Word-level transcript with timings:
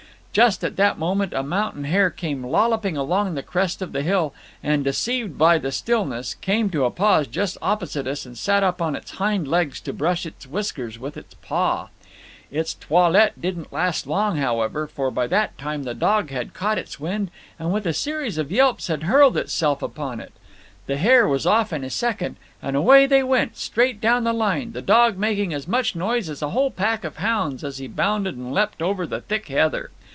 Just 0.33 0.63
at 0.63 0.77
that 0.77 0.97
moment 0.97 1.33
a 1.33 1.43
mountain 1.43 1.83
hare 1.83 2.09
came 2.09 2.41
lolloping 2.41 2.95
along 2.95 3.35
the 3.35 3.43
crest 3.43 3.81
of 3.81 3.91
the 3.91 4.01
hill, 4.01 4.33
and, 4.63 4.81
deceived 4.81 5.37
by 5.37 5.57
the 5.57 5.73
stillness, 5.73 6.35
came 6.35 6.69
to 6.69 6.85
a 6.85 6.89
pause 6.89 7.27
just 7.27 7.57
opposite 7.61 8.07
us 8.07 8.25
and 8.25 8.37
sat 8.37 8.63
up 8.63 8.81
on 8.81 8.95
its 8.95 9.11
hind 9.11 9.45
legs 9.45 9.81
to 9.81 9.91
brush 9.91 10.25
its 10.25 10.47
whiskers 10.47 10.97
with 10.97 11.17
its 11.17 11.33
paw. 11.41 11.89
Its 12.49 12.75
toilette 12.75 13.41
didn't 13.41 13.73
last 13.73 14.07
long, 14.07 14.37
however, 14.37 14.87
for 14.87 15.11
by 15.11 15.27
that 15.27 15.57
time 15.57 15.83
the 15.83 15.93
dog 15.93 16.29
had 16.29 16.53
caught 16.53 16.77
its 16.77 16.97
wind, 16.97 17.29
and 17.59 17.73
with 17.73 17.85
a 17.85 17.91
series 17.91 18.37
of 18.37 18.53
yelps 18.53 18.87
had 18.87 19.03
hurled 19.03 19.35
itself 19.35 19.81
upon 19.81 20.21
it. 20.21 20.31
The 20.87 20.95
hare 20.95 21.27
was 21.27 21.45
off 21.45 21.73
in 21.73 21.83
a 21.83 21.89
second, 21.89 22.37
and 22.61 22.77
away 22.77 23.05
they 23.05 23.21
went, 23.21 23.57
straight 23.57 23.99
down 23.99 24.23
the 24.23 24.31
line, 24.31 24.71
the 24.71 24.81
dog 24.81 25.17
making 25.17 25.53
as 25.53 25.67
much 25.67 25.93
noise 25.93 26.29
as 26.29 26.41
a 26.41 26.51
whole 26.51 26.71
pack 26.71 27.03
of 27.03 27.17
hounds 27.17 27.65
as 27.65 27.79
he 27.79 27.87
bounded 27.89 28.37
and 28.37 28.53
leapt 28.53 28.81
over 28.81 29.05
the 29.05 29.19
thick 29.19 29.49
heather. 29.49 29.89